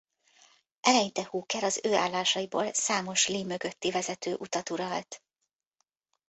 Eleinte 0.81 1.23
Hooker 1.23 1.63
az 1.63 1.79
ő 1.83 1.93
állásaiból 1.95 2.73
számos 2.73 3.27
Lee 3.27 3.43
mögötti 3.43 3.91
vezető 3.91 4.35
utat 4.39 4.69
uralt. 4.69 5.23